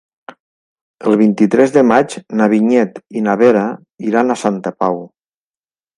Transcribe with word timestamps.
El 1.09 1.17
vint-i-tres 1.19 1.75
de 1.75 1.83
maig 1.91 2.17
na 2.41 2.47
Vinyet 2.55 2.97
i 3.21 3.25
na 3.29 3.39
Vera 3.43 3.67
iran 4.13 4.33
a 4.37 4.43
Santa 4.45 4.75
Pau. 4.83 4.99